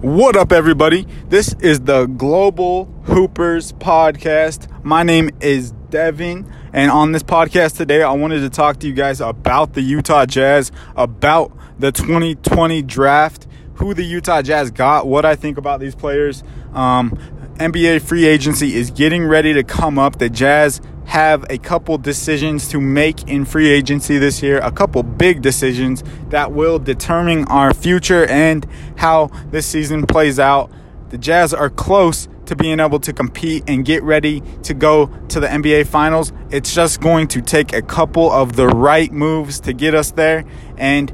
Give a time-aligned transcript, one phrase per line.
[0.00, 1.06] What up, everybody?
[1.28, 4.66] This is the Global Hoopers podcast.
[4.82, 8.94] My name is Devin, and on this podcast today, I wanted to talk to you
[8.94, 15.26] guys about the Utah Jazz, about the 2020 draft, who the Utah Jazz got, what
[15.26, 16.42] I think about these players.
[16.72, 17.10] Um,
[17.56, 20.18] NBA free agency is getting ready to come up.
[20.18, 20.80] The Jazz
[21.10, 26.04] have a couple decisions to make in free agency this year, a couple big decisions
[26.28, 28.64] that will determine our future and
[28.96, 30.70] how this season plays out.
[31.08, 35.40] The Jazz are close to being able to compete and get ready to go to
[35.40, 36.32] the NBA Finals.
[36.48, 40.44] It's just going to take a couple of the right moves to get us there,
[40.76, 41.12] and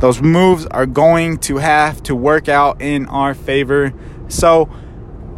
[0.00, 3.94] those moves are going to have to work out in our favor.
[4.28, 4.68] So,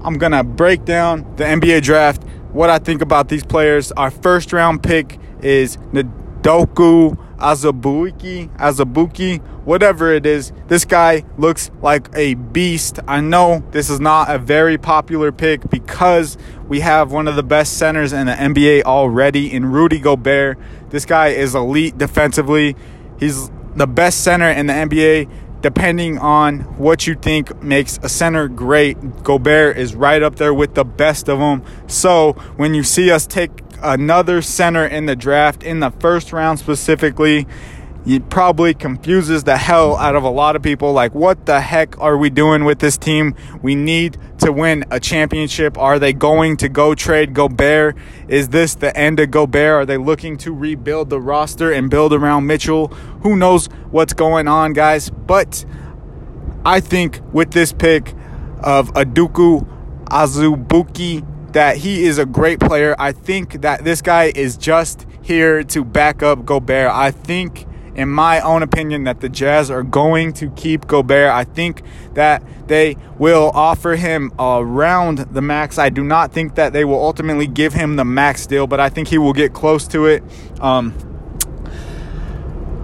[0.02, 3.92] I'm going to break down the NBA draft what I think about these players.
[3.92, 10.52] Our first round pick is Nadoku Azubuike, Azubuike, whatever it is.
[10.68, 13.00] This guy looks like a beast.
[13.08, 17.42] I know this is not a very popular pick because we have one of the
[17.42, 20.56] best centers in the NBA already in Rudy Gobert.
[20.90, 22.76] This guy is elite defensively.
[23.18, 25.28] He's the best center in the NBA
[25.62, 30.74] depending on what you think makes a center great, Gobert is right up there with
[30.74, 31.62] the best of them.
[31.86, 36.58] So when you see us take another center in the draft in the first round
[36.58, 37.46] specifically,
[38.04, 40.92] it probably confuses the hell out of a lot of people.
[40.92, 43.34] Like, what the heck are we doing with this team?
[43.62, 45.78] We need to win a championship.
[45.78, 47.96] Are they going to go trade Gobert?
[48.26, 49.82] Is this the end of Gobert?
[49.82, 52.88] Are they looking to rebuild the roster and build around Mitchell?
[53.22, 55.08] Who knows what's going on, guys?
[55.10, 55.64] But
[56.64, 58.14] I think with this pick
[58.60, 59.66] of Aduku
[60.06, 62.96] Azubuike, that he is a great player.
[62.98, 66.90] I think that this guy is just here to back up Gobert.
[66.90, 71.30] I think in my own opinion, that the Jazz are going to keep Gobert.
[71.30, 71.82] I think
[72.14, 75.78] that they will offer him around the max.
[75.78, 78.88] I do not think that they will ultimately give him the max deal, but I
[78.88, 80.22] think he will get close to it.
[80.60, 80.94] Um,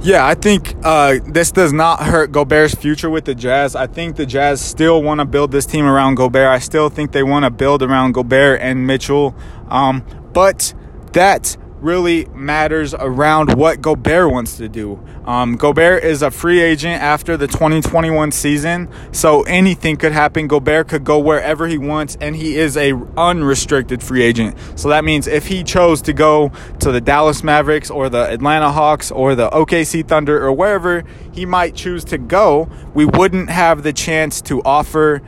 [0.00, 3.74] yeah, I think uh, this does not hurt Gobert's future with the Jazz.
[3.74, 6.46] I think the Jazz still want to build this team around Gobert.
[6.46, 9.34] I still think they want to build around Gobert and Mitchell.
[9.68, 10.72] Um, but
[11.14, 15.00] that really matters around what Gobert wants to do.
[15.24, 20.48] Um, Gobert is a free agent after the 2021 season, so anything could happen.
[20.48, 24.56] Gobert could go wherever he wants, and he is a unrestricted free agent.
[24.76, 26.50] So that means if he chose to go
[26.80, 31.46] to the Dallas Mavericks or the Atlanta Hawks or the OKC Thunder or wherever he
[31.46, 35.22] might choose to go, we wouldn't have the chance to offer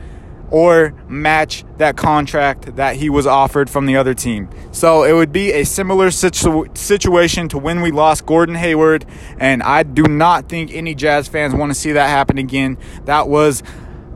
[0.51, 4.49] or match that contract that he was offered from the other team.
[4.71, 9.05] So it would be a similar situ- situation to when we lost Gordon Hayward,
[9.39, 12.77] and I do not think any Jazz fans want to see that happen again.
[13.05, 13.63] That was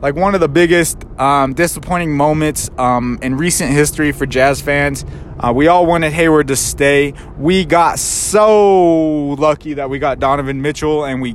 [0.02, 5.06] like one of the biggest um, disappointing moments um, in recent history for Jazz fans.
[5.40, 7.14] Uh, we all wanted Hayward to stay.
[7.38, 11.34] We got so lucky that we got Donovan Mitchell, and we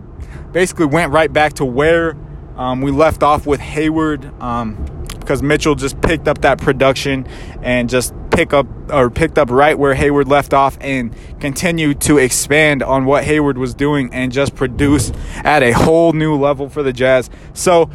[0.51, 2.15] basically went right back to where
[2.61, 4.75] um, we left off with Hayward um,
[5.19, 7.25] because Mitchell just picked up that production
[7.63, 12.19] and just pick up or picked up right where Hayward left off and continued to
[12.19, 16.83] expand on what Hayward was doing and just produce at a whole new level for
[16.83, 17.31] the Jazz.
[17.53, 17.89] So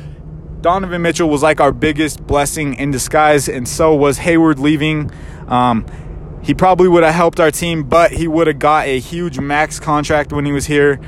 [0.62, 5.12] Donovan Mitchell was like our biggest blessing in disguise, and so was Hayward leaving.
[5.46, 5.86] Um,
[6.42, 9.78] he probably would have helped our team, but he would have got a huge max
[9.78, 10.98] contract when he was here.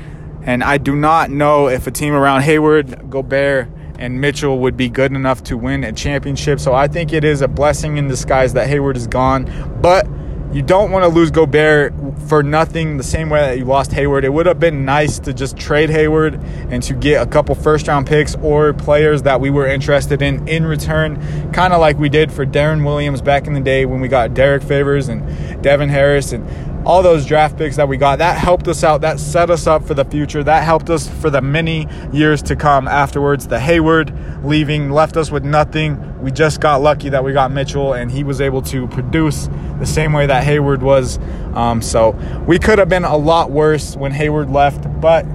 [0.43, 3.67] And I do not know if a team around Hayward, Gobert,
[3.97, 6.59] and Mitchell would be good enough to win a championship.
[6.59, 9.45] So I think it is a blessing in disguise that Hayward is gone.
[9.81, 10.07] But
[10.51, 11.93] you don't want to lose Gobert
[12.27, 14.25] for nothing the same way that you lost Hayward.
[14.25, 16.35] It would have been nice to just trade Hayward
[16.71, 20.47] and to get a couple first round picks or players that we were interested in
[20.47, 23.99] in return, kind of like we did for Deron Williams back in the day when
[23.99, 26.47] we got Derrick Favors and Devin Harris and
[26.85, 28.19] all those draft picks that we got.
[28.19, 29.01] That helped us out.
[29.01, 30.43] That set us up for the future.
[30.43, 33.47] That helped us for the many years to come afterwards.
[33.47, 34.13] The Hayward
[34.43, 36.21] leaving left us with nothing.
[36.21, 39.49] We just got lucky that we got Mitchell and he was able to produce
[39.79, 41.19] the same way that Hayward was.
[41.53, 42.11] Um, so
[42.47, 45.25] we could have been a lot worse when Hayward left, but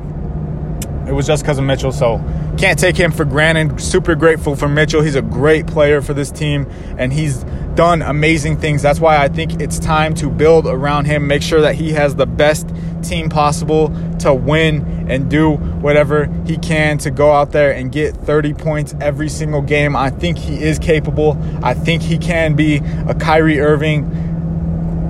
[1.06, 1.92] it was just because of Mitchell.
[1.92, 2.18] So
[2.56, 3.80] can't take him for granted.
[3.80, 5.02] Super grateful for Mitchell.
[5.02, 7.44] He's a great player for this team and he's
[7.74, 8.82] done amazing things.
[8.82, 12.16] That's why I think it's time to build around him, make sure that he has
[12.16, 12.68] the best
[13.02, 18.16] team possible to win and do whatever he can to go out there and get
[18.16, 19.94] 30 points every single game.
[19.94, 21.38] I think he is capable.
[21.62, 22.76] I think he can be
[23.06, 24.33] a Kyrie Irving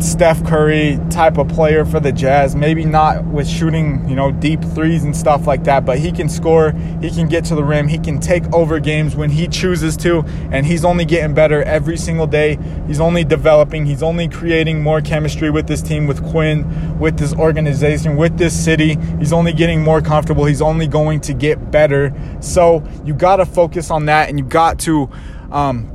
[0.04, 2.54] Steph Curry type of player for the Jazz.
[2.54, 6.28] Maybe not with shooting, you know, deep threes and stuff like that, but he can
[6.28, 9.96] score, he can get to the rim, he can take over games when he chooses
[9.98, 10.22] to,
[10.52, 12.58] and he's only getting better every single day.
[12.86, 17.32] He's only developing, he's only creating more chemistry with this team, with Quinn, with this
[17.34, 18.98] organization, with this city.
[19.18, 22.12] He's only getting more comfortable, he's only going to get better.
[22.40, 25.08] So you got to focus on that and you got to
[25.50, 25.93] um,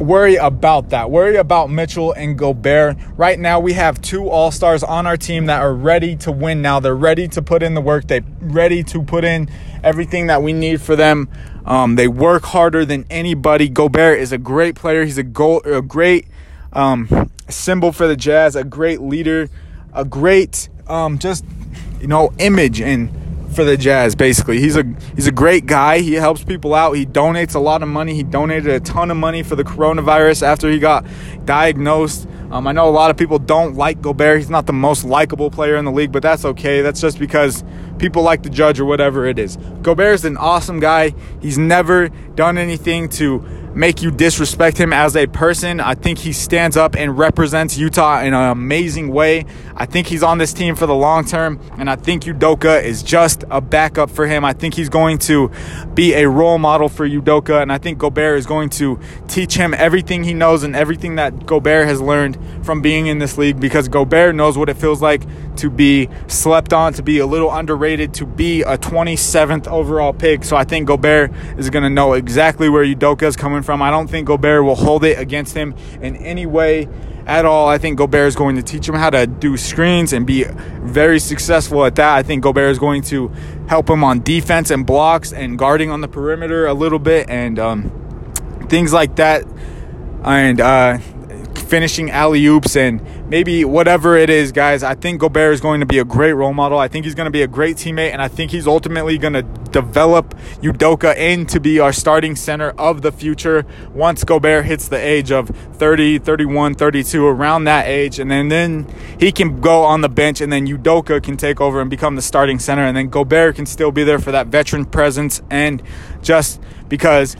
[0.00, 1.10] worry about that.
[1.10, 2.96] Worry about Mitchell and Gobert.
[3.16, 6.62] Right now, we have two All Stars on our team that are ready to win.
[6.62, 8.06] Now they're ready to put in the work.
[8.06, 9.48] They're ready to put in
[9.82, 11.28] everything that we need for them.
[11.64, 13.68] Um, they work harder than anybody.
[13.68, 15.04] Gobert is a great player.
[15.04, 16.26] He's a, go- a great
[16.72, 18.56] um, symbol for the Jazz.
[18.56, 19.48] A great leader.
[19.92, 21.44] A great um, just
[22.00, 23.10] you know image and
[23.54, 24.14] for the Jazz.
[24.14, 24.84] Basically, he's a
[25.14, 26.00] he's a great guy.
[26.00, 26.92] He helps people out.
[26.92, 28.14] He donates a lot of money.
[28.14, 31.04] He donated a ton of money for the coronavirus after he got
[31.44, 32.28] diagnosed.
[32.50, 34.38] Um, I know a lot of people don't like Gobert.
[34.38, 36.80] He's not the most likable player in the league, but that's okay.
[36.80, 37.62] That's just because
[37.98, 39.58] people like the judge or whatever it is.
[39.82, 41.12] Gobert is an awesome guy.
[41.42, 43.44] He's never done anything to
[43.78, 45.78] make you disrespect him as a person.
[45.78, 49.46] I think he stands up and represents Utah in an amazing way.
[49.76, 53.04] I think he's on this team for the long term, and I think Udoka is
[53.04, 54.44] just a backup for him.
[54.44, 55.52] I think he's going to
[55.94, 58.98] be a role model for Udoka, and I think Gobert is going to
[59.28, 62.36] teach him everything he knows and everything that Gobert has learned
[62.66, 65.22] from being in this league because Gobert knows what it feels like
[65.58, 70.44] to be slept on, to be a little underrated, to be a 27th overall pick.
[70.44, 73.82] So I think Gobert is going to know exactly where Udoka is coming from.
[73.82, 76.88] I don't think Gobert will hold it against him in any way
[77.26, 77.68] at all.
[77.68, 80.44] I think Gobert is going to teach him how to do screens and be
[80.80, 82.16] very successful at that.
[82.16, 83.28] I think Gobert is going to
[83.68, 87.58] help him on defense and blocks and guarding on the perimeter a little bit and
[87.58, 89.44] um, things like that.
[90.24, 90.98] And uh,
[91.68, 94.82] finishing alley oops and maybe whatever it is, guys.
[94.82, 96.78] I think Gobert is going to be a great role model.
[96.78, 99.34] I think he's going to be a great teammate, and I think he's ultimately going
[99.34, 104.96] to develop Udoka into be our starting center of the future once Gobert hits the
[104.96, 108.18] age of 30, 31, 32, around that age.
[108.18, 108.86] And then, then
[109.20, 112.22] he can go on the bench, and then Udoka can take over and become the
[112.22, 112.82] starting center.
[112.82, 115.82] And then Gobert can still be there for that veteran presence and
[116.22, 117.36] just because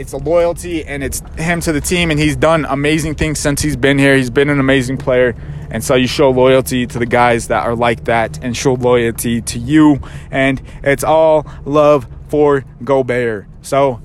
[0.00, 3.60] it's a loyalty and it's him to the team and he's done amazing things since
[3.60, 5.34] he's been here he's been an amazing player
[5.70, 9.42] and so you show loyalty to the guys that are like that and show loyalty
[9.42, 10.00] to you
[10.30, 14.00] and it's all love for Gobert so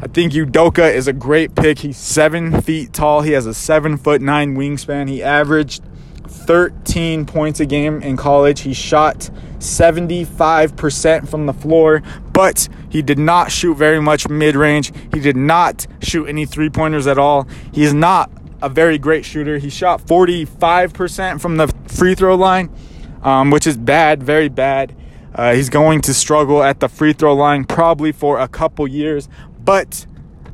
[0.00, 1.78] I think Udoka is a great pick.
[1.78, 3.20] He's seven feet tall.
[3.20, 5.08] He has a seven foot nine wingspan.
[5.08, 5.80] He averaged
[6.26, 8.62] 13 points a game in college.
[8.62, 12.02] He shot 75% from the floor,
[12.32, 14.92] but he did not shoot very much mid range.
[15.12, 17.46] He did not shoot any three pointers at all.
[17.72, 18.30] He is not
[18.60, 19.58] a very great shooter.
[19.58, 22.70] He shot 45% from the free throw line,
[23.22, 24.94] um, which is bad, very bad.
[25.34, 29.28] Uh, he's going to struggle at the free throw line probably for a couple years.
[29.64, 30.06] But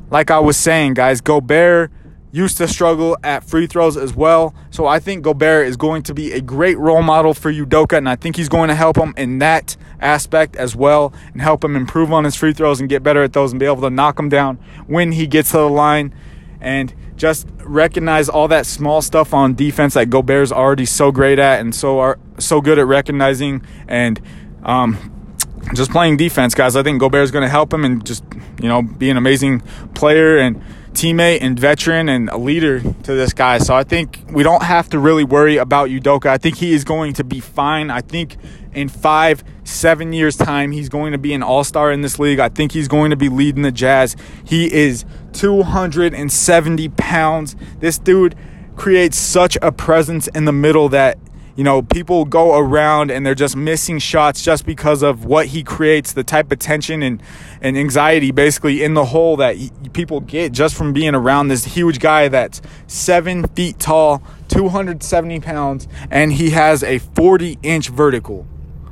[0.09, 1.91] like I was saying, guys, Gobert
[2.31, 4.53] used to struggle at free throws as well.
[4.69, 8.07] So I think Gobert is going to be a great role model for Udoka, and
[8.07, 11.75] I think he's going to help him in that aspect as well and help him
[11.75, 14.17] improve on his free throws and get better at those and be able to knock
[14.17, 16.13] them down when he gets to the line.
[16.61, 21.59] And just recognize all that small stuff on defense that Gobert's already so great at
[21.59, 24.19] and so are so good at recognizing and
[24.63, 25.41] um,
[25.73, 26.75] just playing defense, guys.
[26.75, 28.23] I think Gobert is going to help him and just
[28.61, 29.61] you know be an amazing
[29.93, 30.61] player and
[30.99, 33.57] teammate and veteran and a leader to this guy.
[33.57, 36.25] So I think we don't have to really worry about Udoka.
[36.25, 37.89] I think he is going to be fine.
[37.89, 38.35] I think
[38.73, 42.39] in five, seven years' time, he's going to be an all star in this league.
[42.39, 44.17] I think he's going to be leading the Jazz.
[44.43, 47.55] He is 270 pounds.
[47.79, 48.35] This dude
[48.75, 51.17] creates such a presence in the middle that
[51.59, 55.61] you know, people go around and they're just missing shots just because of what he
[55.61, 57.21] creates, the type of tension and,
[57.59, 61.65] and anxiety basically in the hole that he, people get just from being around this
[61.65, 68.47] huge guy that's seven feet tall, 270 pounds, and he has a 40 inch vertical.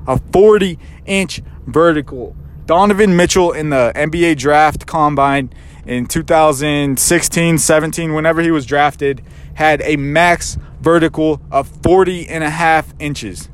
[0.06, 2.36] A 40 inch vertical.
[2.66, 5.54] Donovan Mitchell in the NBA draft combine
[5.86, 12.50] in 2016 17, whenever he was drafted, had a max vertical of 40 and a
[12.50, 13.50] half inches.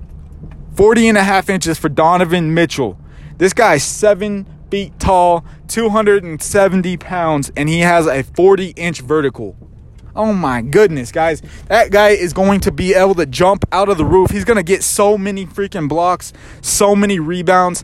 [0.75, 2.95] 40 and a half inches for Donovan Mitchell.
[3.39, 9.57] This guy's seven feet tall, 270 pounds, and he has a 40 inch vertical.
[10.15, 11.41] Oh my goodness, guys.
[11.69, 14.29] That guy is going to be able to jump out of the roof.
[14.29, 17.83] He's going to get so many freaking blocks, so many rebounds.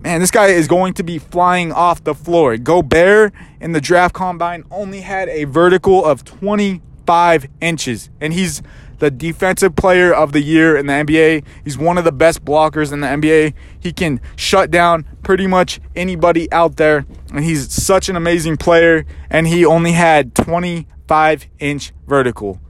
[0.00, 2.56] Man, this guy is going to be flying off the floor.
[2.56, 8.62] Gobert in the draft combine only had a vertical of 20 five inches, and he's
[9.00, 11.42] the defensive player of the year in the NBA.
[11.64, 13.52] He's one of the best blockers in the NBA.
[13.80, 19.04] He can shut down pretty much anybody out there, and he's such an amazing player.
[19.28, 22.60] And he only had 25 inch vertical,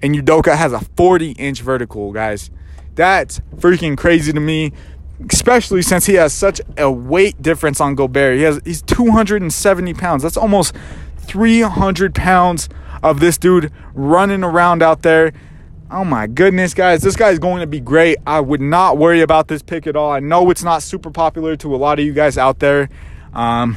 [0.00, 2.50] and Udoka has a 40 inch vertical, guys.
[2.94, 4.72] That's freaking crazy to me
[5.30, 8.38] especially since he has such a weight difference on Gobert.
[8.38, 10.22] He has he's 270 pounds.
[10.22, 10.74] That's almost
[11.18, 12.68] 300 pounds
[13.02, 15.32] of this dude running around out there.
[15.90, 18.16] Oh my goodness, guys, this guy is going to be great.
[18.26, 20.10] I would not worry about this pick at all.
[20.10, 22.88] I know it's not super popular to a lot of you guys out there.
[23.34, 23.76] Um,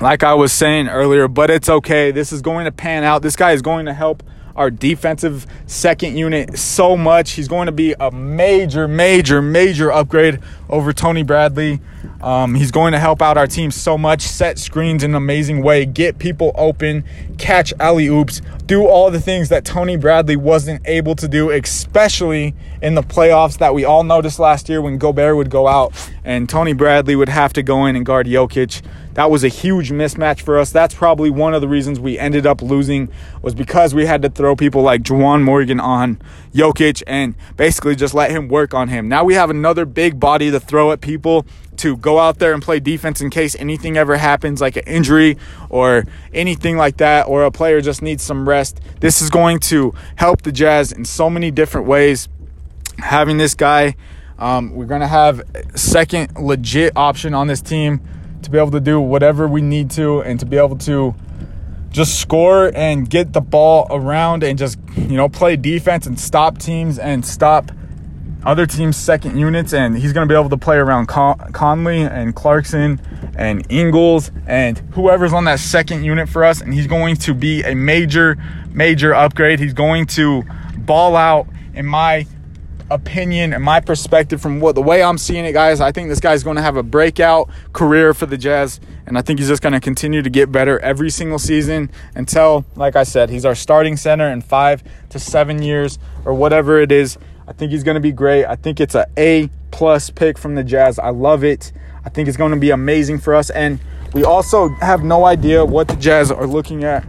[0.00, 2.10] like I was saying earlier, but it's okay.
[2.10, 3.22] This is going to pan out.
[3.22, 4.22] This guy is going to help
[4.56, 7.32] our defensive second unit so much.
[7.32, 11.80] He's going to be a major, major, major upgrade over Tony Bradley.
[12.20, 15.62] Um, he's going to help out our team so much, set screens in an amazing
[15.62, 17.04] way, get people open,
[17.38, 22.54] catch alley oops, do all the things that Tony Bradley wasn't able to do, especially
[22.82, 25.92] in the playoffs that we all noticed last year when Gobert would go out
[26.24, 28.82] and Tony Bradley would have to go in and guard Jokic.
[29.14, 30.72] That was a huge mismatch for us.
[30.72, 33.08] That's probably one of the reasons we ended up losing
[33.40, 36.20] was because we had to throw people like Juwan Morgan on
[36.52, 39.08] Jokic and basically just let him work on him.
[39.08, 41.46] Now we have another big body to throw at people
[41.86, 45.38] to go out there and play defense in case anything ever happens, like an injury
[45.70, 48.80] or anything like that, or a player just needs some rest.
[48.98, 52.28] This is going to help the Jazz in so many different ways.
[52.98, 53.94] Having this guy,
[54.36, 55.42] um, we're going to have
[55.76, 58.00] second legit option on this team
[58.42, 61.14] to be able to do whatever we need to and to be able to
[61.90, 66.58] just score and get the ball around and just you know play defense and stop
[66.58, 67.70] teams and stop
[68.46, 69.74] other teams' second units.
[69.74, 73.00] And he's going to be able to play around Con- Conley and Clarkson
[73.36, 76.60] and Ingles and whoever's on that second unit for us.
[76.60, 78.36] And he's going to be a major,
[78.70, 79.58] major upgrade.
[79.58, 80.44] He's going to
[80.78, 82.26] ball out in my
[82.90, 85.80] opinion and my perspective from what the way I'm seeing it, guys.
[85.80, 89.22] I think this guy's going to have a breakout career for the Jazz, and I
[89.22, 93.02] think he's just going to continue to get better every single season until, like I
[93.02, 97.18] said, he's our starting center in five to seven years or whatever it is.
[97.48, 98.44] I think he's going to be great.
[98.44, 100.98] I think it's a A plus pick from the Jazz.
[100.98, 101.72] I love it.
[102.04, 103.78] I think it's going to be amazing for us, and
[104.12, 107.06] we also have no idea what the Jazz are looking at.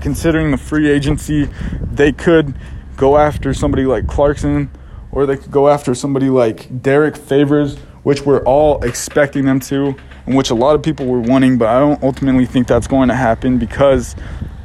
[0.00, 1.48] Considering the free agency,
[1.90, 2.54] they could
[2.96, 4.70] go after somebody like Clarkson,
[5.12, 9.94] or they could go after somebody like Derrick Favors, which we're all expecting them to,
[10.26, 13.08] and which a lot of people were wanting, but I don't ultimately think that's going
[13.08, 14.14] to happen because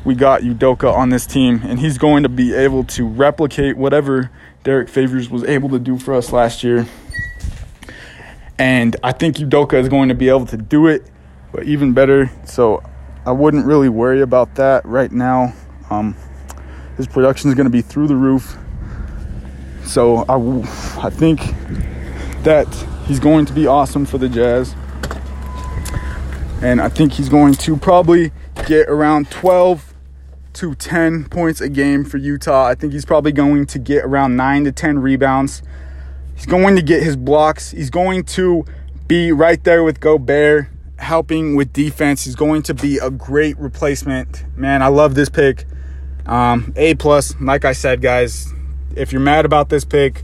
[0.04, 4.30] we got Udoka on this team, and he's going to be able to replicate whatever
[4.64, 6.88] Derrick Favors was able to do for us last year.
[8.60, 11.04] And I think Udoka is going to be able to do it,
[11.52, 12.30] but even better.
[12.46, 12.84] So
[13.26, 15.54] I wouldn't really worry about that right now.
[15.90, 16.16] Um,
[16.98, 18.56] his production is going to be through the roof.
[19.84, 20.36] So I,
[21.04, 21.40] I think
[22.44, 22.68] that
[23.08, 24.76] he's going to be awesome for the Jazz.
[26.62, 28.32] And I think he's going to probably
[28.68, 29.91] get around 12
[30.54, 32.66] to 10 points a game for Utah.
[32.66, 35.62] I think he's probably going to get around 9 to 10 rebounds.
[36.36, 37.72] He's going to get his blocks.
[37.72, 38.66] He's going to
[39.08, 40.68] be right there with Gobert
[40.98, 42.24] helping with defense.
[42.24, 44.46] He's going to be a great replacement.
[44.56, 45.66] Man, I love this pick.
[46.26, 48.54] Um, a plus, like I said, guys.
[48.96, 50.24] If you're mad about this pick,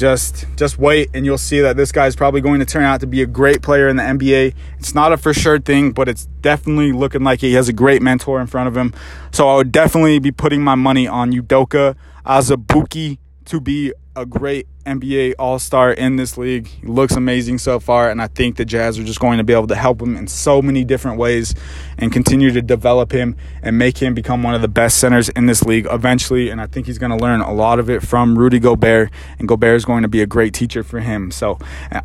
[0.00, 3.06] just just wait and you'll see that this guy's probably going to turn out to
[3.06, 4.54] be a great player in the NBA.
[4.78, 8.00] It's not a for sure thing, but it's definitely looking like he has a great
[8.00, 8.94] mentor in front of him.
[9.30, 14.66] So I would definitely be putting my money on Udoka Azubuike to be a great
[14.84, 16.66] NBA All Star in this league.
[16.66, 19.52] He looks amazing so far, and I think the Jazz are just going to be
[19.52, 21.54] able to help him in so many different ways
[21.98, 25.46] and continue to develop him and make him become one of the best centers in
[25.46, 26.48] this league eventually.
[26.48, 29.46] And I think he's going to learn a lot of it from Rudy Gobert, and
[29.46, 31.30] Gobert is going to be a great teacher for him.
[31.30, 31.58] So,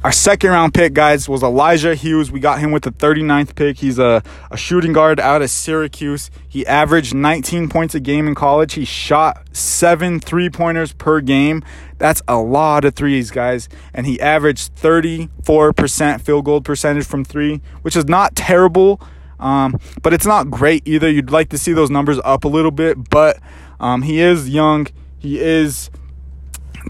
[0.03, 2.31] our second round pick, guys, was Elijah Hughes.
[2.31, 3.77] We got him with the 39th pick.
[3.77, 6.31] He's a, a shooting guard out of Syracuse.
[6.47, 8.73] He averaged 19 points a game in college.
[8.73, 11.63] He shot seven three pointers per game.
[11.97, 13.69] That's a lot of threes, guys.
[13.93, 18.99] And he averaged 34% field goal percentage from three, which is not terrible,
[19.39, 21.09] um, but it's not great either.
[21.09, 23.39] You'd like to see those numbers up a little bit, but
[23.79, 24.87] um, he is young.
[25.19, 25.89] He is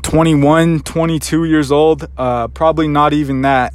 [0.02, 2.08] 21, 22 years old.
[2.18, 3.74] Uh, probably not even that.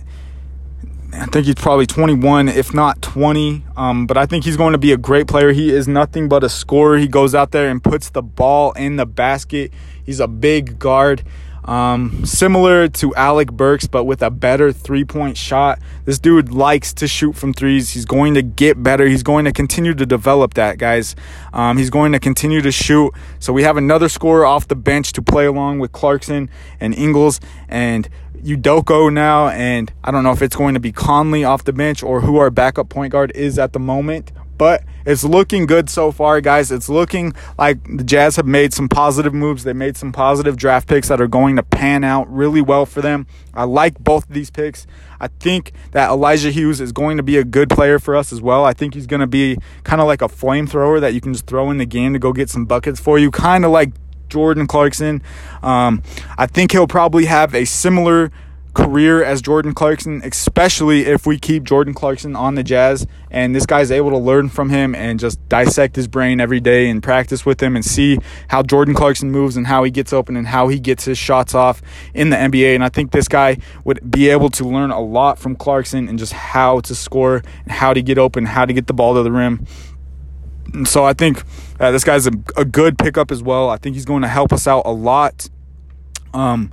[1.12, 3.64] I think he's probably 21, if not 20.
[3.76, 5.52] Um, but I think he's going to be a great player.
[5.52, 6.98] He is nothing but a scorer.
[6.98, 9.72] He goes out there and puts the ball in the basket.
[10.04, 11.22] He's a big guard.
[11.64, 15.78] Um, similar to Alec Burks, but with a better three point shot.
[16.04, 17.90] This dude likes to shoot from threes.
[17.90, 19.06] He's going to get better.
[19.06, 21.14] He's going to continue to develop that, guys.
[21.52, 23.12] Um, he's going to continue to shoot.
[23.38, 26.50] So we have another scorer off the bench to play along with Clarkson
[26.80, 28.08] and Ingles and
[28.42, 29.48] Udoka now.
[29.48, 32.38] And I don't know if it's going to be Conley off the bench or who
[32.38, 36.70] our backup point guard is at the moment but it's looking good so far, guys.
[36.70, 39.64] It's looking like the Jazz have made some positive moves.
[39.64, 43.00] They made some positive draft picks that are going to pan out really well for
[43.00, 43.26] them.
[43.54, 44.86] I like both of these picks.
[45.18, 48.42] I think that Elijah Hughes is going to be a good player for us as
[48.42, 48.66] well.
[48.66, 51.46] I think he's going to be kind of like a flamethrower that you can just
[51.46, 53.94] throw in the game to go get some buckets for you, kind of like
[54.28, 55.22] Jordan Clarkson.
[55.62, 56.02] Um,
[56.36, 58.30] I think he'll probably have a similar
[58.74, 63.66] career as Jordan Clarkson, especially if we keep Jordan Clarkson on the Jazz and this
[63.66, 67.46] guy's able to learn from him and just dissect his brain every day and practice
[67.46, 70.68] with him and see how Jordan Clarkson moves and how he gets open and how
[70.68, 71.80] he gets his shots off
[72.14, 72.74] in the NBA.
[72.74, 76.18] And I think this guy would be able to learn a lot from Clarkson and
[76.18, 79.22] just how to score and how to get open, how to get the ball to
[79.22, 79.66] the rim.
[80.72, 81.42] And so I think
[81.78, 83.70] uh, this guy's a, a good pickup as well.
[83.70, 85.48] I think he's going to help us out a lot.
[86.32, 86.72] Um,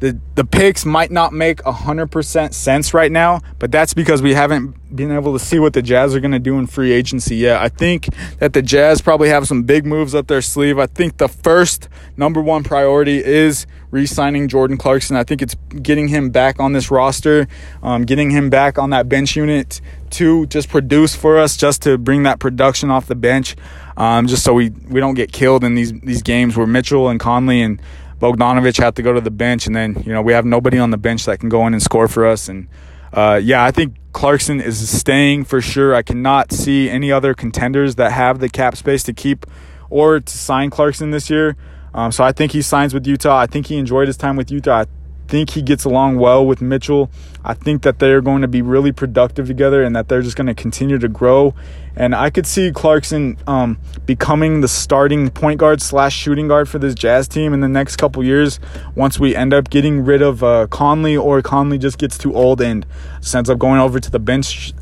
[0.00, 4.74] the the picks might not make 100% sense right now, but that's because we haven't
[4.96, 7.60] been able to see what the Jazz are going to do in free agency yet.
[7.60, 10.78] I think that the Jazz probably have some big moves up their sleeve.
[10.78, 15.16] I think the first number one priority is re-signing Jordan Clarkson.
[15.16, 17.46] I think it's getting him back on this roster,
[17.82, 19.80] um, getting him back on that bench unit
[20.10, 23.54] to just produce for us, just to bring that production off the bench,
[23.96, 27.20] um, just so we, we don't get killed in these these games where Mitchell and
[27.20, 27.80] Conley and
[28.20, 30.90] Bogdanovich had to go to the bench, and then you know we have nobody on
[30.90, 32.48] the bench that can go in and score for us.
[32.48, 32.68] And
[33.12, 35.94] uh, yeah, I think Clarkson is staying for sure.
[35.94, 39.46] I cannot see any other contenders that have the cap space to keep
[39.88, 41.56] or to sign Clarkson this year.
[41.94, 43.38] Um, so I think he signs with Utah.
[43.38, 44.82] I think he enjoyed his time with Utah.
[44.82, 44.86] I
[45.26, 47.10] think he gets along well with Mitchell.
[47.44, 50.48] I think that they're going to be really productive together and that they're just going
[50.48, 51.54] to continue to grow.
[51.96, 56.78] And I could see Clarkson um, becoming the starting point guard slash shooting guard for
[56.78, 58.60] this Jazz team in the next couple years
[58.94, 62.60] once we end up getting rid of uh, Conley or Conley just gets too old
[62.60, 62.86] and
[63.34, 64.72] ends up going over to the bench.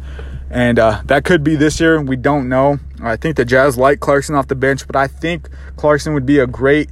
[0.50, 2.00] And uh, that could be this year.
[2.00, 2.78] We don't know.
[3.02, 6.38] I think the Jazz like Clarkson off the bench, but I think Clarkson would be
[6.38, 6.90] a great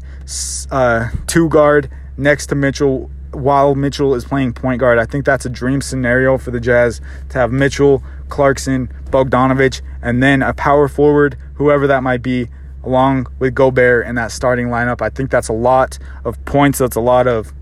[0.71, 4.99] uh, two guard next to Mitchell while Mitchell is playing point guard.
[4.99, 10.23] I think that's a dream scenario for the Jazz to have Mitchell, Clarkson, Bogdanovich, and
[10.23, 12.49] then a power forward, whoever that might be,
[12.83, 15.03] along with Gobert in that starting lineup.
[15.03, 16.79] I think that's a lot of points.
[16.79, 17.53] That's a lot of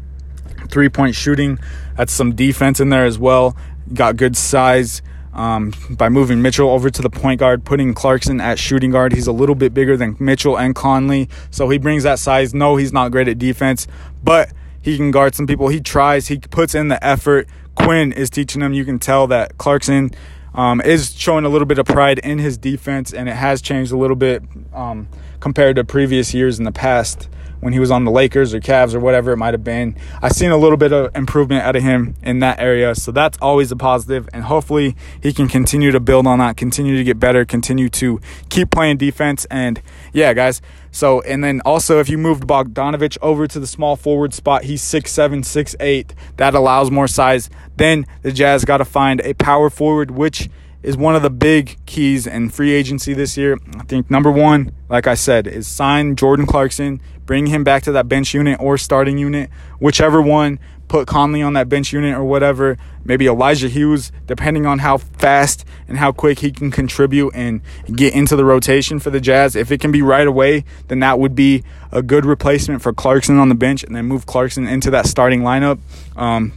[0.69, 1.59] three point shooting.
[1.97, 3.57] That's some defense in there as well.
[3.93, 5.03] Got good size.
[5.33, 9.13] Um, by moving Mitchell over to the point guard, putting Clarkson at shooting guard.
[9.13, 12.55] He's a little bit bigger than Mitchell and Conley, so he brings that size.
[12.55, 13.89] No, he's not great at defense,
[14.23, 15.67] but he can guard some people.
[15.67, 17.49] He tries, he puts in the effort.
[17.75, 18.75] Quinn is teaching him.
[18.75, 20.13] You can tell that Clarkson
[20.55, 23.93] um, is showing a little bit of pride in his defense, and it has changed
[23.93, 25.09] a little bit um,
[25.41, 27.29] compared to previous years in the past
[27.65, 29.97] when he was on the Lakers or Cavs or whatever it might have been.
[30.21, 32.95] I've seen a little bit of improvement out of him in that area.
[32.95, 36.95] So that's always a positive, and hopefully he can continue to build on that, continue
[36.99, 39.47] to get better, continue to keep playing defense.
[39.47, 39.81] And
[40.13, 40.61] yeah, guys.
[40.91, 44.83] So, and then also if you moved Bogdanovich over to the small forward spot, he's
[44.83, 46.15] six seven, six eight.
[46.37, 47.49] That allows more size.
[47.79, 50.51] Then the Jazz got to find a power forward, which
[50.85, 53.59] is one of the big keys in free agency this year.
[53.75, 57.93] I think number one, like I said, is sign Jordan Clarkson, bring him back to
[57.93, 60.59] that bench unit or starting unit, whichever one.
[60.87, 62.77] Put Conley on that bench unit or whatever.
[63.05, 68.13] Maybe Elijah Hughes, depending on how fast and how quick he can contribute and get
[68.13, 69.57] into the rotation for the Jazz.
[69.57, 73.39] If it can be right away, then that would be a good replacement for Clarkson
[73.39, 75.79] on the bench, and then move Clarkson into that starting lineup.
[76.17, 76.53] Um,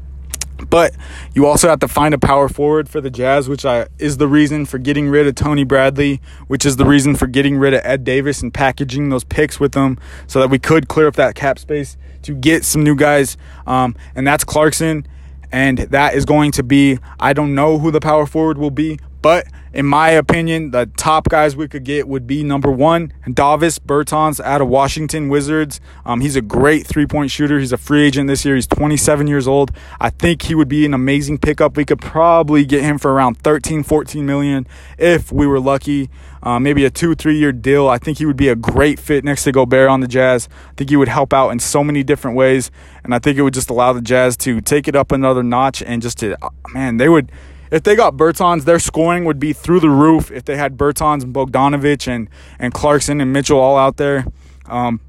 [0.70, 0.96] but
[1.34, 4.28] you also have to find a power forward for the Jazz, which I, is the
[4.28, 7.82] reason for getting rid of Tony Bradley, which is the reason for getting rid of
[7.84, 11.36] Ed Davis and packaging those picks with them so that we could clear up that
[11.36, 13.38] cap space to get some new guys.
[13.66, 15.08] Um, and that's Clarkson.
[15.50, 19.00] And that is going to be, I don't know who the power forward will be,
[19.28, 23.78] but in my opinion, the top guys we could get would be number one, Davis
[23.78, 25.82] Bertans out of Washington Wizards.
[26.06, 27.60] Um, he's a great three point shooter.
[27.60, 28.56] He's a free agent this year.
[28.56, 29.74] He's 27 years old.
[30.00, 31.76] I think he would be an amazing pickup.
[31.76, 34.66] We could probably get him for around 13, 14 million
[34.98, 36.10] if we were lucky.
[36.42, 37.90] Uh, maybe a two, three year deal.
[37.90, 40.48] I think he would be a great fit next to Gobert on the Jazz.
[40.70, 42.72] I think he would help out in so many different ways.
[43.04, 45.84] And I think it would just allow the Jazz to take it up another notch
[45.84, 46.38] and just to,
[46.74, 47.30] man, they would
[47.72, 51.24] if they got Bertans, their scoring would be through the roof if they had Bertans
[51.24, 54.26] and Bogdanovich and, and Clarkson and Mitchell all out there.
[54.66, 55.00] Um,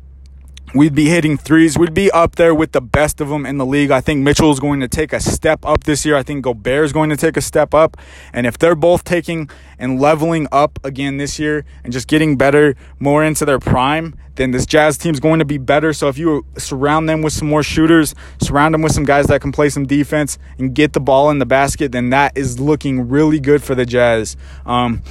[0.75, 1.79] We'd be hitting threes.
[1.79, 3.91] We'd be up there with the best of them in the league.
[3.91, 6.15] I think Mitchell is going to take a step up this year.
[6.15, 7.97] I think Gobert is going to take a step up.
[8.35, 12.77] And if they're both taking and leveling up again this year and just getting better,
[12.99, 15.95] more into their prime, then this Jazz team is going to be better.
[15.95, 19.41] So if you surround them with some more shooters, surround them with some guys that
[19.41, 23.09] can play some defense and get the ball in the basket, then that is looking
[23.09, 24.37] really good for the Jazz.
[24.67, 25.03] Um,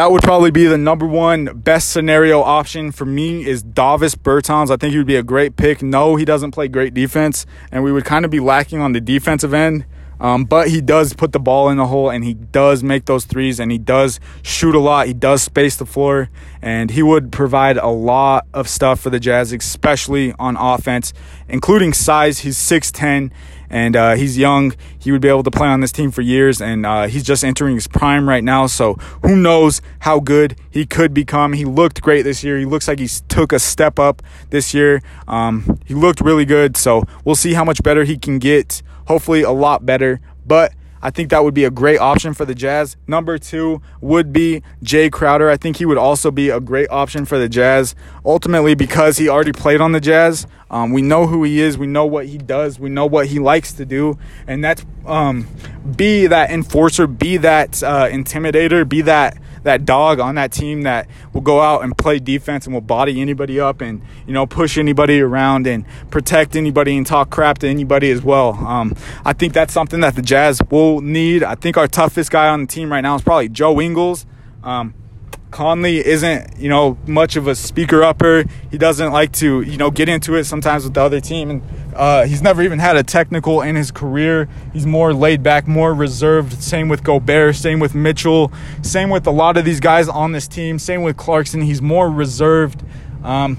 [0.00, 4.70] that would probably be the number one best scenario option for me is Davis Bertans.
[4.70, 5.82] I think he would be a great pick.
[5.82, 9.00] No, he doesn't play great defense, and we would kind of be lacking on the
[9.02, 9.84] defensive end.
[10.20, 13.24] Um, but he does put the ball in the hole and he does make those
[13.24, 15.06] threes and he does shoot a lot.
[15.06, 16.28] He does space the floor
[16.60, 21.14] and he would provide a lot of stuff for the Jazz, especially on offense,
[21.48, 22.40] including size.
[22.40, 23.30] He's 6'10
[23.70, 24.74] and uh, he's young.
[24.98, 27.44] He would be able to play on this team for years, and uh, he's just
[27.44, 28.66] entering his prime right now.
[28.66, 31.52] So who knows how good he could become?
[31.52, 32.58] He looked great this year.
[32.58, 35.02] He looks like he took a step up this year.
[35.28, 36.76] Um, he looked really good.
[36.76, 38.82] So we'll see how much better he can get.
[39.10, 40.20] Hopefully, a lot better.
[40.46, 42.96] But I think that would be a great option for the Jazz.
[43.08, 45.50] Number two would be Jae Crowder.
[45.50, 49.28] I think he would also be a great option for the Jazz, ultimately because he
[49.28, 50.46] already played on the Jazz.
[50.70, 51.76] Um, we know who he is.
[51.76, 52.78] We know what he does.
[52.78, 55.48] We know what he likes to do, and that's um,
[55.96, 61.08] be that enforcer, be that uh, intimidator, be that that dog on that team that
[61.32, 64.78] will go out and play defense and will body anybody up and you know push
[64.78, 68.54] anybody around and protect anybody and talk crap to anybody as well.
[68.54, 68.94] Um,
[69.24, 71.42] I think that's something that the Jazz will need.
[71.42, 74.26] I think our toughest guy on the team right now is probably Joe Ingles.
[74.62, 74.94] Um,
[75.50, 78.44] Conley isn't, you know, much of a speaker upper.
[78.70, 81.50] He doesn't like to, you know, get into it sometimes with the other team.
[81.50, 81.62] And
[81.94, 84.48] uh, he's never even had a technical in his career.
[84.72, 86.62] He's more laid back, more reserved.
[86.62, 90.48] Same with Gobert, same with Mitchell, same with a lot of these guys on this
[90.48, 90.78] team.
[90.78, 91.62] Same with Clarkson.
[91.62, 92.82] He's more reserved.
[93.22, 93.58] Um,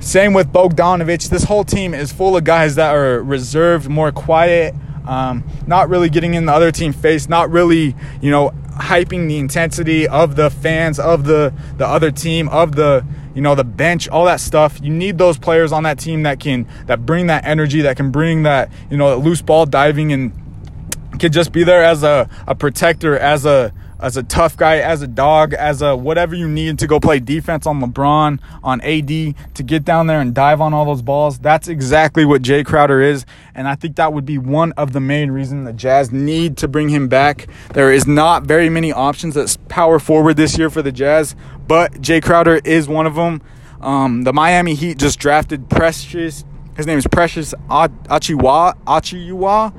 [0.00, 1.28] same with Bogdanovich.
[1.28, 4.74] This whole team is full of guys that are reserved, more quiet,
[5.06, 9.38] um, not really getting in the other team face, not really, you know, hyping the
[9.38, 14.08] intensity of the fans of the the other team of the you know the bench
[14.08, 14.80] all that stuff.
[14.82, 18.10] You need those players on that team that can that bring that energy that can
[18.10, 20.32] bring that you know loose ball diving and
[21.18, 25.00] can just be there as a, a protector as a as a tough guy, as
[25.00, 29.08] a dog, as a whatever you need to go play defense on LeBron, on AD,
[29.54, 31.38] to get down there and dive on all those balls.
[31.38, 33.24] That's exactly what Jae Crowder is.
[33.54, 36.68] And I think that would be one of the main reasons the Jazz need to
[36.68, 37.46] bring him back.
[37.72, 41.36] There is not very many options that's power forward this year for the Jazz,
[41.68, 43.40] but Jae Crowder is one of them.
[43.80, 46.44] Um, the Miami Heat just drafted Precious.
[46.76, 48.74] His name is Precious Achiuwa.
[48.86, 49.72] Achiuwa.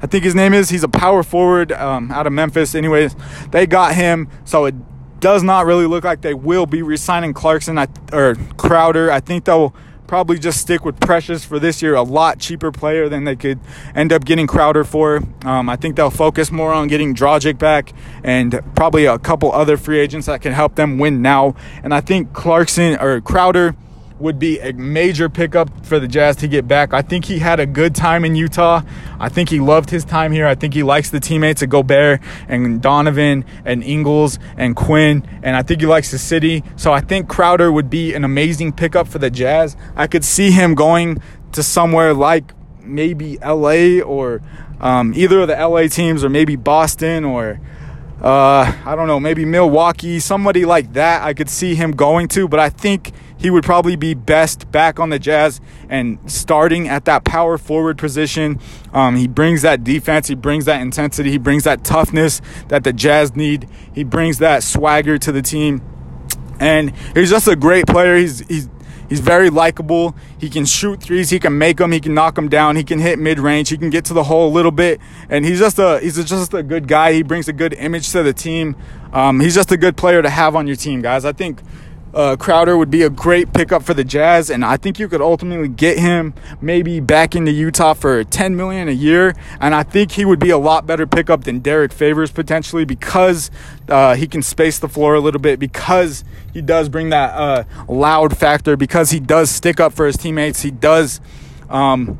[0.00, 0.70] I think his name is.
[0.70, 2.74] He's a power forward um, out of Memphis.
[2.74, 3.16] Anyways,
[3.50, 4.74] they got him, so it
[5.20, 7.78] does not really look like they will be resigning Clarkson
[8.12, 9.10] or Crowder.
[9.10, 9.74] I think they'll
[10.06, 13.60] probably just stick with Precious for this year, a lot cheaper player than they could
[13.94, 15.22] end up getting Crowder for.
[15.44, 17.92] Um, I think they'll focus more on getting Dragic back
[18.24, 21.54] and probably a couple other free agents that can help them win now.
[21.82, 23.76] And I think Clarkson or Crowder
[24.20, 26.92] would be a major pickup for the Jazz to get back.
[26.92, 28.82] I think he had a good time in Utah.
[29.20, 30.46] I think he loved his time here.
[30.46, 35.56] I think he likes the teammates of Gobert and Donovan and Ingles and Quinn, and
[35.56, 36.64] I think he likes the city.
[36.76, 39.76] So I think Crowder would be an amazing pickup for the Jazz.
[39.94, 42.52] I could see him going to somewhere like
[42.82, 44.42] maybe LA or
[44.80, 47.60] um, either of the LA teams or maybe Boston or
[48.20, 52.48] uh, I don't know, maybe Milwaukee, somebody like that I could see him going to,
[52.48, 57.04] but I think he would probably be best back on the Jazz and starting at
[57.06, 58.60] that power forward position.
[58.92, 62.92] Um, he brings that defense, he brings that intensity, he brings that toughness that the
[62.92, 63.68] Jazz need.
[63.94, 65.82] He brings that swagger to the team,
[66.60, 68.16] and he's just a great player.
[68.16, 68.68] He's he's
[69.08, 70.14] He's very likable.
[70.38, 71.30] He can shoot threes.
[71.30, 71.92] He can make them.
[71.92, 72.76] He can knock them down.
[72.76, 73.70] He can hit mid range.
[73.70, 75.00] He can get to the hole a little bit.
[75.30, 77.12] And he's just a he's just a good guy.
[77.14, 78.76] He brings a good image to the team.
[79.12, 81.24] Um, he's just a good player to have on your team, guys.
[81.24, 81.62] I think
[82.14, 85.20] uh, Crowder would be a great pickup for the Jazz, and I think you could
[85.20, 89.34] ultimately get him maybe back into Utah for 10 million a year.
[89.60, 93.50] And I think he would be a lot better pickup than Derrick Favors potentially because
[93.88, 97.64] uh, he can space the floor a little bit, because he does bring that uh,
[97.88, 100.62] loud factor, because he does stick up for his teammates.
[100.62, 101.20] He does,
[101.68, 102.18] um,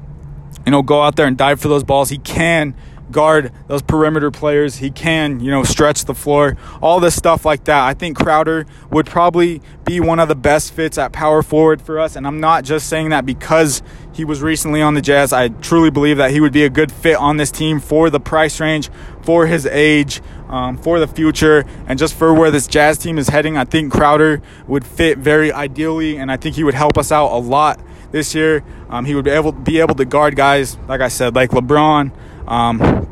[0.66, 2.10] you know, go out there and dive for those balls.
[2.10, 2.74] He can
[3.10, 4.76] guard those perimeter players.
[4.76, 7.84] He can, you know, stretch the floor, all this stuff like that.
[7.84, 11.98] I think Crowder would probably be one of the best fits at power forward for
[11.98, 12.16] us.
[12.16, 15.32] And I'm not just saying that because he was recently on the Jazz.
[15.32, 18.20] I truly believe that he would be a good fit on this team for the
[18.20, 18.90] price range,
[19.22, 23.28] for his age, um, for the future, and just for where this Jazz team is
[23.28, 23.56] heading.
[23.56, 27.28] I think Crowder would fit very ideally, and I think he would help us out
[27.32, 28.64] a lot this year.
[28.88, 32.10] Um, he would be able be able to guard guys like I said, like LeBron.
[32.48, 33.06] Um,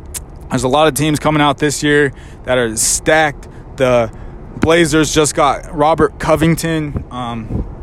[0.51, 2.13] there's a lot of teams coming out this year
[2.45, 3.49] that are stacked.
[3.77, 4.11] The
[4.61, 7.05] Blazers just got Robert Covington.
[7.11, 7.76] Um,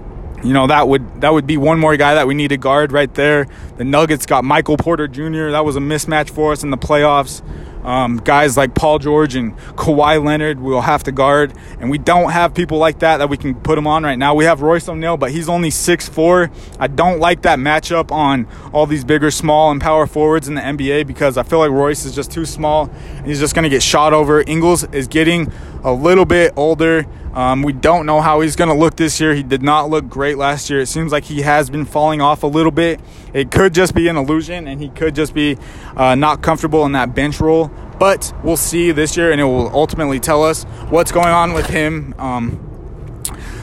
[0.44, 2.92] you know that would that would be one more guy that we need to guard
[2.92, 3.48] right there.
[3.78, 5.52] The Nuggets got Michael Porter Jr.
[5.52, 7.42] That was a mismatch for us in the playoffs.
[7.84, 12.32] Um, guys like Paul George and Kawhi Leonard we'll have to guard, and we don't
[12.32, 14.34] have people like that that we can put them on right now.
[14.34, 16.50] We have Royce O'Neale, but he's only 6'4".
[16.80, 20.62] I don't like that matchup on all these bigger, small, and power forwards in the
[20.62, 22.90] NBA because I feel like Royce is just too small.
[23.18, 24.42] And he's just going to get shot over.
[24.48, 25.52] Ingles is getting
[25.84, 27.06] a little bit older.
[27.34, 29.34] Um, we don't know how he's going to look this year.
[29.34, 30.82] He did not look great last year.
[30.82, 33.00] It seems like he has been falling off a little bit.
[33.34, 35.58] It could just be an illusion, and he could just be
[35.96, 37.72] uh, not comfortable in that bench role.
[38.00, 41.68] But we'll see this year, and it will ultimately tell us what's going on with
[41.68, 42.14] him.
[42.20, 42.70] Um,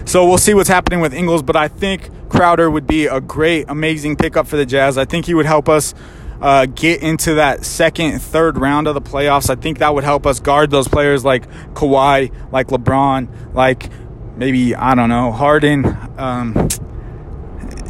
[0.04, 3.66] so we'll see what's happening with Ingles, but I think Crowder would be a great,
[3.68, 4.98] amazing pickup for the Jazz.
[4.98, 5.94] I think he would help us
[6.40, 9.50] uh, get into that second, third round of the playoffs.
[9.50, 13.90] I think that would help us guard those players like Kawhi, like LeBron, like
[14.36, 15.84] maybe, I don't know, Harden.
[16.18, 16.68] Um,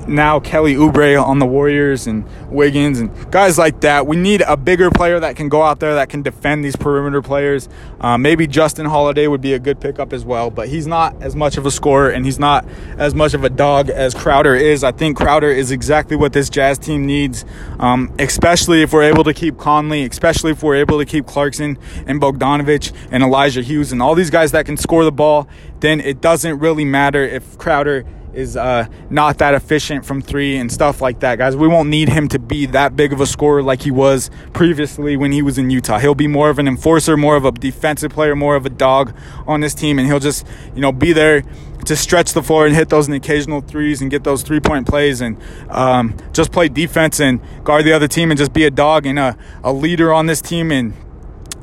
[0.06, 4.06] now Kelly Oubre on the Warriors and Wiggins and guys like that.
[4.06, 7.22] We need a bigger player that can go out there that can defend these perimeter
[7.22, 7.68] players.
[8.00, 11.36] Uh, maybe Justin Holiday would be a good pickup as well, but he's not as
[11.36, 12.66] much of a scorer and he's not
[12.98, 14.84] as much of a dog as Crowder is.
[14.84, 17.44] I think Crowder is exactly what this Jazz team needs,
[17.78, 21.78] um, especially if we're able to keep Conley, especially if we're able to keep Clarkson
[22.06, 25.48] and Bogdanovich and Elijah Hughes and all these guys that can score the ball.
[25.80, 30.70] Then it doesn't really matter if Crowder is uh, not that efficient from three and
[30.70, 31.56] stuff like that, guys.
[31.56, 35.16] We won't need him to be that big of a scorer like he was previously
[35.16, 35.98] when he was in Utah.
[35.98, 39.14] He'll be more of an enforcer, more of a defensive player, more of a dog
[39.46, 41.42] on this team, and he'll just, you know, be there
[41.84, 45.20] to stretch the floor and hit those occasional threes and get those three point plays
[45.20, 45.36] and
[45.70, 49.18] um, just play defense and guard the other team and just be a dog and
[49.18, 50.94] a, a leader on this team and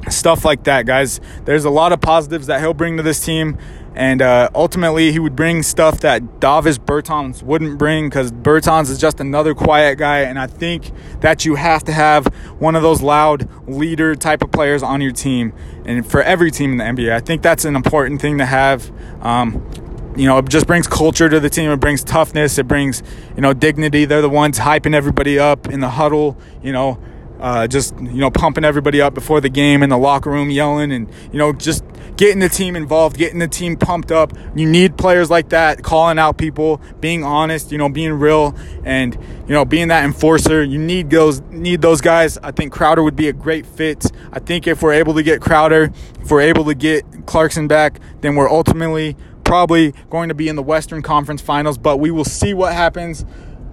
[0.10, 1.20] stuff like that, guys.
[1.46, 3.58] There's a lot of positives that he'll bring to this team.
[3.98, 9.00] And uh, ultimately, he would bring stuff that Davis Bertans wouldn't bring because Bertans is
[9.00, 10.20] just another quiet guy.
[10.20, 12.28] And I think that you have to have
[12.60, 15.52] one of those loud leader type of players on your team.
[15.84, 18.92] And for every team in the NBA, I think that's an important thing to have.
[19.26, 19.68] Um,
[20.16, 21.72] you know, it just brings culture to the team.
[21.72, 22.60] It brings toughness.
[22.60, 23.02] It brings,
[23.36, 24.06] you know, dignity.
[24.06, 27.00] They're the ones hyping everybody up in the huddle, you know,
[27.40, 30.92] uh, just you know pumping everybody up before the game in the locker room yelling
[30.92, 31.84] and you know just
[32.18, 34.34] getting the team involved getting the team pumped up.
[34.56, 39.16] You need players like that calling out people being honest you know being real and
[39.16, 40.64] you know being that enforcer.
[40.64, 42.38] You need those need those guys.
[42.40, 44.12] I think crowder would be a great fit.
[44.32, 48.00] I think if we're able to get crowder if we're able to get clarkson back
[48.22, 52.26] then we're ultimately probably going to be in the western conference finals but we will
[52.26, 53.26] see what happens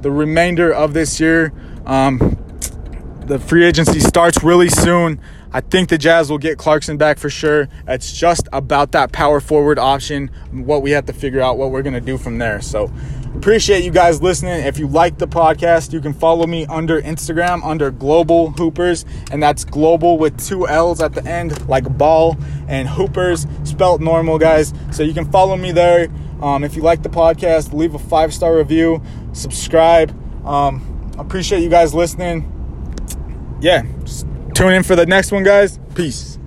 [0.05, 1.51] the remainder of this year.
[1.87, 2.37] Um,
[3.27, 5.19] the free agency starts really soon.
[5.55, 7.69] I think the Jazz will get Clarkson back for sure.
[7.87, 11.83] It's just about that power forward option, what we have to figure out what we're
[11.83, 12.61] going to do from there.
[12.61, 12.93] So,
[13.37, 14.65] appreciate you guys listening.
[14.67, 19.41] If you like the podcast, you can follow me under Instagram under Global Hoopers, and
[19.41, 22.37] that's global with two L's at the end, like ball,
[22.67, 24.75] and Hoopers spelt normal, guys.
[24.91, 26.09] So, you can follow me there.
[26.43, 29.01] Um, if you like the podcast, leave a five star review,
[29.33, 30.13] subscribe.
[30.45, 32.51] Um, appreciate you guys listening
[33.65, 33.83] yeah,
[34.55, 35.79] tune in for the next one, guys.
[35.95, 36.39] Peace.